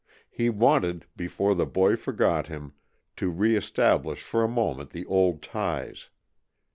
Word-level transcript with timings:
He 0.31 0.49
wanted, 0.49 1.05
before 1.15 1.53
the 1.53 1.67
boy 1.67 1.95
forgot 1.95 2.47
him, 2.47 2.73
to 3.17 3.29
reestablish 3.29 4.23
for 4.23 4.43
a 4.43 4.47
moment 4.47 4.89
the 4.89 5.05
old 5.05 5.43
ties. 5.43 6.09